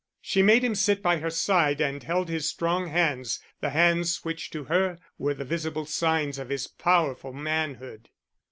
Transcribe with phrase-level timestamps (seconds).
[0.19, 4.49] She made him sit by her side and held his strong hands, the hands which
[4.49, 8.09] to her were the visible signs of his powerful manhood.